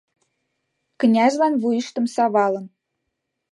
Князьлан 0.99 1.53
вуйыштым 1.61 2.05
савалын 2.13 2.65